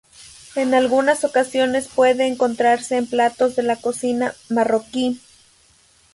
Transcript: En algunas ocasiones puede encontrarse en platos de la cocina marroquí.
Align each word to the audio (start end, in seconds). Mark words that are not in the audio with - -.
En 0.55 0.73
algunas 0.73 1.23
ocasiones 1.23 1.87
puede 1.87 2.25
encontrarse 2.25 2.97
en 2.97 3.05
platos 3.05 3.55
de 3.55 3.61
la 3.61 3.75
cocina 3.75 4.33
marroquí. 4.49 5.21